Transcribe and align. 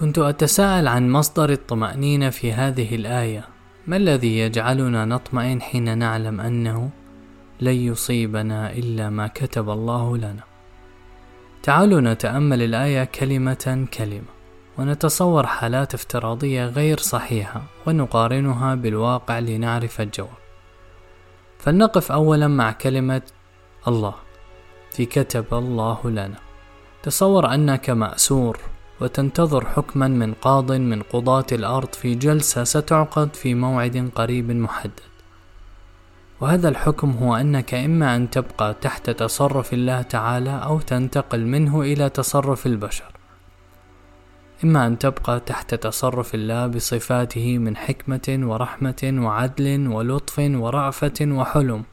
كنت 0.00 0.18
أتساءل 0.18 0.88
عن 0.88 1.10
مصدر 1.10 1.50
الطمأنينة 1.50 2.30
في 2.30 2.52
هذه 2.52 2.94
الآية. 2.94 3.44
ما 3.86 3.96
الذي 3.96 4.38
يجعلنا 4.38 5.04
نطمئن 5.04 5.62
حين 5.62 5.98
نعلم 5.98 6.40
أنه 6.40 6.90
لن 7.60 7.74
يصيبنا 7.74 8.72
إلا 8.72 9.10
ما 9.10 9.26
كتب 9.26 9.70
الله 9.70 10.16
لنا؟ 10.16 10.42
تعالوا 11.62 12.00
نتأمل 12.00 12.62
الآية 12.62 13.04
كلمة 13.04 13.86
كلمة 13.94 14.30
ونتصور 14.78 15.46
حالات 15.46 15.94
افتراضية 15.94 16.66
غير 16.66 16.98
صحيحة 16.98 17.62
ونقارنها 17.86 18.74
بالواقع 18.74 19.38
لنعرف 19.38 20.00
الجواب. 20.00 20.40
فلنقف 21.58 22.12
أولا 22.12 22.48
مع 22.48 22.72
كلمة 22.72 23.22
الله 23.88 24.14
في 24.90 25.06
كتب 25.06 25.44
الله 25.52 25.98
لنا. 26.04 26.38
تصور 27.02 27.54
أنك 27.54 27.90
مأسور 27.90 28.58
وتنتظر 29.00 29.66
حكما 29.66 30.08
من 30.08 30.34
قاض 30.34 30.72
من 30.72 31.02
قضاة 31.02 31.46
الأرض 31.52 31.94
في 31.94 32.14
جلسة 32.14 32.64
ستعقد 32.64 33.34
في 33.34 33.54
موعد 33.54 34.10
قريب 34.14 34.50
محدد. 34.50 35.00
وهذا 36.40 36.68
الحكم 36.68 37.10
هو 37.10 37.36
أنك 37.36 37.74
إما 37.74 38.16
أن 38.16 38.30
تبقى 38.30 38.74
تحت 38.74 39.10
تصرف 39.10 39.72
الله 39.72 40.02
تعالى 40.02 40.60
أو 40.64 40.80
تنتقل 40.80 41.46
منه 41.46 41.80
إلى 41.82 42.08
تصرف 42.08 42.66
البشر. 42.66 43.12
إما 44.64 44.86
أن 44.86 44.98
تبقى 44.98 45.40
تحت 45.40 45.74
تصرف 45.74 46.34
الله 46.34 46.66
بصفاته 46.66 47.58
من 47.58 47.76
حكمة 47.76 48.38
ورحمة 48.42 49.14
وعدل 49.14 49.88
ولطف 49.88 50.38
ورأفة 50.38 51.20
وحلم. 51.22 51.84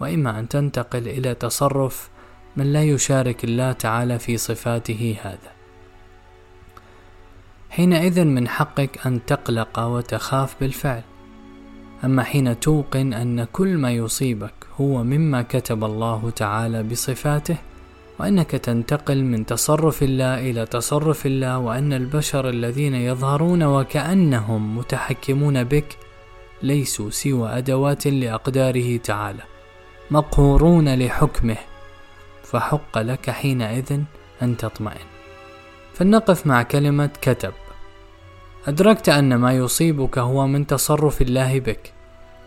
وإما 0.00 0.38
أن 0.38 0.48
تنتقل 0.48 1.08
إلى 1.08 1.34
تصرف 1.34 2.10
من 2.56 2.72
لا 2.72 2.82
يشارك 2.82 3.44
الله 3.44 3.72
تعالى 3.72 4.18
في 4.18 4.36
صفاته 4.36 5.16
هذا. 5.22 5.51
حينئذ 7.72 8.24
من 8.24 8.48
حقك 8.48 9.06
أن 9.06 9.24
تقلق 9.26 9.78
وتخاف 9.78 10.56
بالفعل. 10.60 11.02
أما 12.04 12.22
حين 12.22 12.60
توقن 12.60 13.14
أن 13.14 13.44
كل 13.44 13.76
ما 13.76 13.90
يصيبك 13.90 14.54
هو 14.80 15.04
مما 15.04 15.42
كتب 15.42 15.84
الله 15.84 16.30
تعالى 16.36 16.82
بصفاته 16.82 17.56
وأنك 18.18 18.50
تنتقل 18.50 19.24
من 19.24 19.46
تصرف 19.46 20.02
الله 20.02 20.50
إلى 20.50 20.66
تصرف 20.66 21.26
الله 21.26 21.58
وأن 21.58 21.92
البشر 21.92 22.48
الذين 22.48 22.94
يظهرون 22.94 23.62
وكأنهم 23.62 24.78
متحكمون 24.78 25.64
بك 25.64 25.96
ليسوا 26.62 27.10
سوى 27.10 27.48
أدوات 27.58 28.06
لأقداره 28.06 28.96
تعالى 28.96 29.42
مقهورون 30.10 30.94
لحكمه 30.94 31.56
فحق 32.42 32.98
لك 32.98 33.30
حينئذ 33.30 34.00
أن 34.42 34.56
تطمئن. 34.56 35.06
فلنقف 35.94 36.46
مع 36.46 36.62
كلمة 36.62 37.10
كتب. 37.22 37.52
أدركت 38.66 39.08
أن 39.08 39.34
ما 39.34 39.52
يصيبك 39.52 40.18
هو 40.18 40.46
من 40.46 40.66
تصرف 40.66 41.22
الله 41.22 41.60
بك. 41.60 42.01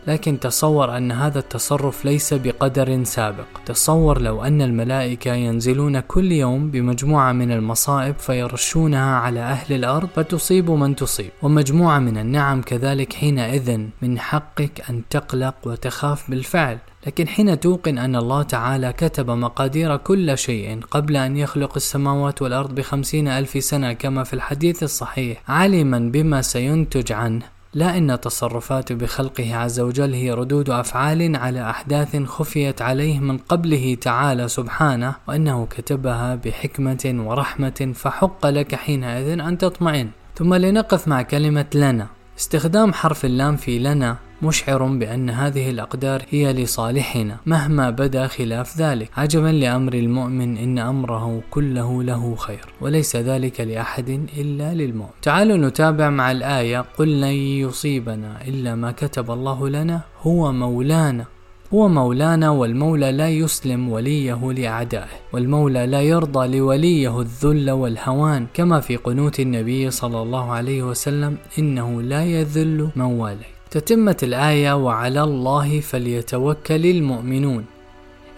لكن 0.07 0.39
تصور 0.39 0.97
أن 0.97 1.11
هذا 1.11 1.39
التصرف 1.39 2.05
ليس 2.05 2.33
بقدر 2.33 3.03
سابق. 3.03 3.45
تصور 3.65 4.21
لو 4.21 4.43
أن 4.43 4.61
الملائكة 4.61 5.33
ينزلون 5.33 5.99
كل 5.99 6.31
يوم 6.31 6.71
بمجموعة 6.71 7.31
من 7.31 7.51
المصائب 7.51 8.15
فيرشونها 8.19 9.15
على 9.15 9.39
أهل 9.39 9.75
الأرض 9.75 10.09
فتصيب 10.15 10.71
من 10.71 10.95
تصيب. 10.95 11.29
ومجموعة 11.41 11.99
من 11.99 12.17
النعم 12.17 12.61
كذلك 12.61 13.13
حينئذ 13.13 13.79
من 14.01 14.19
حقك 14.19 14.89
أن 14.89 15.01
تقلق 15.09 15.55
وتخاف 15.65 16.29
بالفعل. 16.29 16.77
لكن 17.07 17.27
حين 17.27 17.59
توقن 17.59 17.97
أن 17.97 18.15
الله 18.15 18.43
تعالى 18.43 18.93
كتب 18.93 19.29
مقادير 19.29 19.97
كل 19.97 20.37
شيء 20.37 20.79
قبل 20.91 21.17
أن 21.17 21.37
يخلق 21.37 21.71
السماوات 21.75 22.41
والأرض 22.41 22.75
بخمسين 22.75 23.27
ألف 23.27 23.63
سنة 23.63 23.93
كما 23.93 24.23
في 24.23 24.33
الحديث 24.33 24.83
الصحيح 24.83 25.41
عالما 25.47 25.99
بما 25.99 26.41
سينتج 26.41 27.11
عنه. 27.11 27.54
لا 27.75 27.97
إن 27.97 28.19
تصرفاته 28.21 28.95
بخلقه 28.95 29.55
عز 29.55 29.79
وجل 29.79 30.13
هي 30.13 30.31
ردود 30.31 30.69
أفعال 30.69 31.35
على 31.35 31.69
أحداث 31.69 32.15
خفيت 32.15 32.81
عليه 32.81 33.19
من 33.19 33.37
قبله 33.37 33.97
تعالى 34.01 34.47
سبحانه 34.47 35.15
وأنه 35.27 35.65
كتبها 35.65 36.35
بحكمة 36.35 37.15
ورحمة 37.27 37.91
فحق 37.95 38.47
لك 38.47 38.75
حينئذ 38.75 39.39
أن 39.39 39.57
تطمئن. 39.57 40.09
ثم 40.35 40.53
لنقف 40.53 41.07
مع 41.07 41.21
كلمة 41.21 41.65
لنا. 41.75 42.07
استخدام 42.39 42.93
حرف 42.93 43.25
اللام 43.25 43.55
في 43.55 43.79
لنا 43.79 44.17
مشعر 44.41 44.83
بأن 44.83 45.29
هذه 45.29 45.69
الأقدار 45.69 46.21
هي 46.29 46.53
لصالحنا 46.53 47.37
مهما 47.45 47.89
بدا 47.89 48.27
خلاف 48.27 48.77
ذلك. 48.77 49.09
عجبا 49.17 49.47
لأمر 49.47 49.93
المؤمن 49.93 50.57
إن 50.57 50.79
أمره 50.79 51.41
كله 51.51 52.03
له 52.03 52.35
خير 52.35 52.65
وليس 52.81 53.15
ذلك 53.15 53.61
لأحد 53.61 54.09
إلا 54.37 54.73
للمؤمن. 54.73 55.09
تعالوا 55.21 55.57
نتابع 55.57 56.09
مع 56.09 56.31
الآية. 56.31 56.85
قل 56.97 57.21
لن 57.21 57.35
يصيبنا 57.63 58.47
إلا 58.47 58.75
ما 58.75 58.91
كتب 58.91 59.31
الله 59.31 59.69
لنا 59.69 60.01
هو 60.21 60.51
مولانا. 60.51 61.25
هو 61.73 61.87
مولانا 61.87 62.49
والمولى 62.49 63.11
لا 63.11 63.29
يسلم 63.29 63.89
وليه 63.89 64.51
لأعدائه 64.51 65.17
والمولى 65.33 65.85
لا 65.85 66.01
يرضى 66.01 66.57
لوليه 66.57 67.21
الذل 67.21 67.71
والهوان. 67.71 68.47
كما 68.53 68.79
في 68.79 68.95
قنوت 68.95 69.39
النبي 69.39 69.91
صلى 69.91 70.21
الله 70.21 70.51
عليه 70.51 70.83
وسلم 70.83 71.37
إنه 71.59 72.01
لا 72.01 72.25
يذل 72.25 72.89
من 72.95 73.05
واليه 73.05 73.54
تتمت 73.71 74.23
الآية 74.23 74.73
وعلى 74.73 75.23
الله 75.23 75.79
فليتوكل 75.79 76.85
المؤمنون 76.85 77.65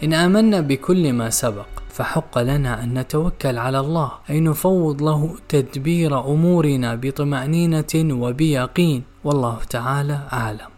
إن 0.04 0.14
آمنا 0.14 0.62
بكل 0.62 1.14
ما 1.14 1.30
سبق 1.30 1.68
فحق 1.90 2.38
لنا 2.38 2.84
أن 2.84 3.00
نتوكل 3.00 3.58
على 3.58 3.80
الله 3.80 4.12
أي 4.30 4.40
نفوض 4.40 5.02
له 5.02 5.36
تدبير 5.50 6.20
أمورنا 6.20 6.96
بطمأنينة 6.96 7.94
وبيقين. 7.96 9.04
والله 9.24 9.58
تعالى 9.70 10.20
أعلم. 10.34 10.70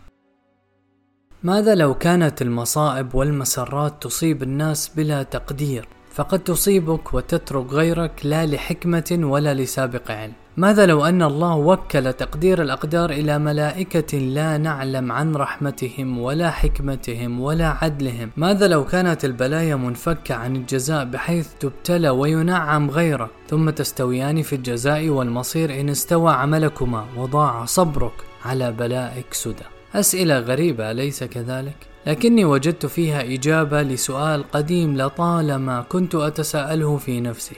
ماذا 1.44 1.76
لو 1.76 1.94
كانت 1.94 2.42
المصائب 2.42 3.16
والمسرات 3.16 4.04
تصيب 4.04 4.44
الناس 4.44 4.92
بلا 4.96 5.24
تقدير؟ 5.24 5.88
فقد 6.12 6.40
تصيبك 6.40 7.14
وتترك 7.14 7.74
غيرك 7.74 8.22
لا 8.24 8.46
لحكمة 8.46 9.20
ولا 9.22 9.54
لسابق 9.54 10.12
علم. 10.12 10.34
ماذا 10.60 10.86
لو 10.86 11.06
أن 11.06 11.22
الله 11.22 11.56
وكل 11.56 12.14
تقدير 12.14 12.62
الأقدار 12.62 13.10
إلى 13.10 13.40
ملائكة 13.40 14.18
لا 14.18 14.58
نعلم 14.58 15.12
عن 15.12 15.36
رحمتهم 15.36 16.20
ولا 16.20 16.52
حكمتهم 16.52 17.40
ولا 17.40 17.68
عدلهم؟ 17.68 18.32
ماذا 18.38 18.68
لو 18.68 18.86
كانت 18.86 19.26
البلايا 19.26 19.76
منفكة 19.76 20.36
عن 20.36 20.56
الجزاء 20.56 21.06
بحيث 21.06 21.48
تبتلى 21.60 22.10
وينعم 22.10 22.90
غيرك 22.90 23.30
ثم 23.50 23.70
تستويان 23.70 24.42
في 24.42 24.56
الجزاء 24.56 25.10
والمصير 25.10 25.80
إن 25.80 25.90
استوى 25.90 26.34
عملكما 26.34 27.06
وضاع 27.18 27.66
صبرك 27.66 28.14
على 28.46 28.72
بلائك 28.72 29.34
سدى. 29.34 29.66
أسئلة 29.96 30.40
غريبة 30.40 30.92
أليس 30.92 31.24
كذلك؟ 31.24 31.78
لكني 32.08 32.46
وجدت 32.46 32.86
فيها 32.86 33.22
إجابة 33.34 33.82
لسؤال 33.82 34.52
قديم 34.52 34.98
لطالما 34.98 35.82
كنت 35.82 36.16
أتساءله 36.16 36.98
في 36.98 37.22
نفسي. 37.22 37.56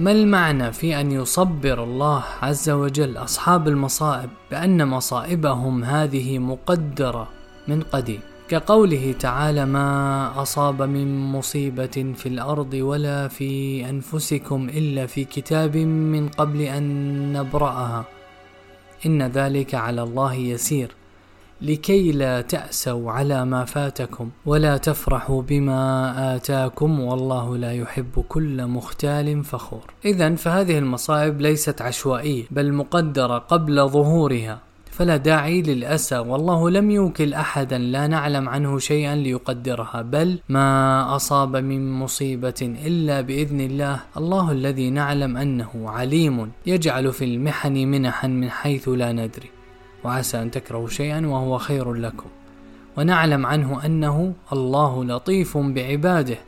ما 0.00 0.12
المعنى 0.12 0.72
في 0.72 1.00
أن 1.00 1.12
يصبر 1.12 1.84
الله 1.84 2.24
عز 2.42 2.70
وجل 2.70 3.16
أصحاب 3.16 3.68
المصائب 3.68 4.30
بأن 4.50 4.88
مصائبهم 4.88 5.84
هذه 5.84 6.38
مقدرة 6.38 7.28
من 7.68 7.82
قديم؟ 7.82 8.20
كقوله 8.48 9.14
تعالى 9.18 9.66
ما 9.66 10.42
أصاب 10.42 10.82
من 10.82 11.26
مصيبة 11.32 12.14
في 12.16 12.26
الأرض 12.26 12.74
ولا 12.74 13.28
في 13.28 13.84
أنفسكم 13.90 14.68
إلا 14.68 15.06
في 15.06 15.24
كتاب 15.24 15.76
من 15.76 16.28
قبل 16.28 16.60
أن 16.60 17.32
نبرأها. 17.32 18.04
إن 19.06 19.22
ذلك 19.22 19.74
على 19.74 20.02
الله 20.02 20.34
يسير. 20.34 20.90
لكي 21.62 22.12
لا 22.12 22.40
تأسوا 22.40 23.12
على 23.12 23.44
ما 23.44 23.64
فاتكم 23.64 24.30
ولا 24.46 24.76
تفرحوا 24.76 25.42
بما 25.42 26.36
آتاكم 26.36 27.00
والله 27.00 27.56
لا 27.56 27.72
يحب 27.72 28.24
كل 28.28 28.66
مختال 28.66 29.44
فخور. 29.44 29.84
إذا 30.04 30.34
فهذه 30.34 30.78
المصائب 30.78 31.40
ليست 31.40 31.82
عشوائية 31.82 32.44
بل 32.50 32.72
مقدرة 32.72 33.38
قبل 33.38 33.88
ظهورها 33.88 34.66
فلا 34.96 35.16
داعي 35.16 35.62
للأسى 35.62 36.18
والله 36.18 36.70
لم 36.70 36.90
يوكل 36.90 37.34
أحدا 37.34 37.78
لا 37.78 38.06
نعلم 38.06 38.48
عنه 38.48 38.78
شيئا 38.78 39.14
ليقدرها 39.14 40.02
بل 40.02 40.38
ما 40.48 41.16
أصاب 41.16 41.56
من 41.56 41.92
مصيبة 41.92 42.76
إلا 42.86 43.20
بإذن 43.20 43.60
الله 43.60 44.00
الله 44.16 44.52
الذي 44.52 44.90
نعلم 44.90 45.36
أنه 45.36 45.70
عليم 45.90 46.50
يجعل 46.66 47.12
في 47.12 47.24
المحن 47.24 47.72
منحا 47.72 48.28
من 48.28 48.50
حيث 48.50 48.88
لا 48.88 49.12
ندري 49.12 49.55
وعسى 50.06 50.42
أن 50.42 50.50
تكرهوا 50.50 50.88
شيئا 50.88 51.26
وهو 51.26 51.58
خير 51.58 51.94
لكم. 51.94 52.28
ونعلم 52.96 53.46
عنه 53.46 53.86
أنه 53.86 54.34
الله 54.52 55.04
لطيف 55.04 55.58
بعباده 55.58 56.38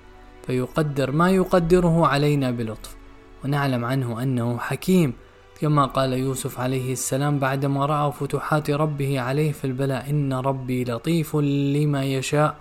فيقدر 0.46 1.10
ما 1.10 1.30
يقدره 1.30 2.06
علينا 2.06 2.50
بلطف. 2.50 2.96
ونعلم 3.44 3.84
عنه 3.84 4.22
أنه 4.22 4.58
حكيم 4.58 5.12
كما 5.60 5.86
قال 5.86 6.12
يوسف 6.12 6.60
عليه 6.60 6.92
السلام 6.92 7.38
بعدما 7.38 7.86
رأى 7.86 8.12
فتوحات 8.12 8.70
ربه 8.70 9.20
عليه 9.20 9.52
في 9.52 9.64
البلاء 9.64 10.10
إن 10.10 10.32
ربي 10.32 10.84
لطيف 10.84 11.36
لما 11.36 12.04
يشاء 12.04 12.56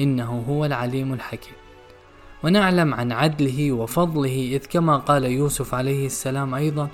إنه 0.00 0.44
هو 0.48 0.64
العليم 0.64 1.12
الحكيم. 1.12 1.54
ونعلم 2.44 2.94
عن 2.94 3.12
عدله 3.12 3.72
وفضله 3.72 4.48
إذ 4.52 4.66
كما 4.70 4.96
قال 4.96 5.24
يوسف 5.24 5.74
عليه 5.74 6.06
السلام 6.06 6.54
أيضا 6.54 6.88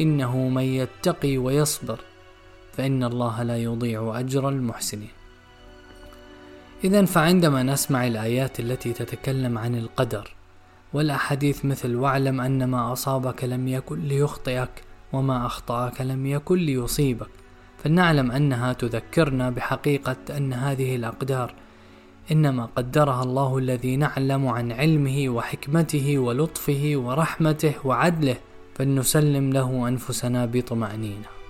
إنه 0.00 0.48
من 0.48 0.62
يتقي 0.62 1.38
ويصبر. 1.38 1.98
فإن 2.76 3.04
الله 3.04 3.42
لا 3.42 3.56
يضيع 3.56 4.18
أجر 4.20 4.48
المحسنين. 4.48 5.14
إذا 6.84 7.04
فعندما 7.04 7.62
نسمع 7.62 8.06
الآيات 8.06 8.60
التي 8.60 8.92
تتكلم 8.92 9.58
عن 9.58 9.74
القدر 9.74 10.34
والأحاديث 10.92 11.64
مثل 11.64 11.94
واعلم 11.94 12.40
أن 12.40 12.64
ما 12.64 12.92
أصابك 12.92 13.44
لم 13.44 13.68
يكن 13.68 14.00
ليخطئك 14.00 14.70
وما 15.12 15.46
أخطأك 15.46 16.00
لم 16.00 16.26
يكن 16.26 16.58
ليصيبك 16.58 17.28
فلنعلم 17.78 18.30
أنها 18.30 18.72
تذكرنا 18.72 19.50
بحقيقة 19.50 20.16
أن 20.36 20.52
هذه 20.52 20.96
الأقدار 20.96 21.54
إنما 22.32 22.68
قدرها 22.76 23.22
الله 23.22 23.58
الذي 23.58 23.96
نعلم 23.96 24.48
عن 24.48 24.72
علمه 24.72 25.28
وحكمته 25.28 26.18
ولطفه 26.18 26.92
ورحمته 26.96 27.74
وعدله 27.84 28.36
فلنسلم 28.74 29.52
له 29.52 29.88
أنفسنا 29.88 30.46
بطمأنينة. 30.46 31.43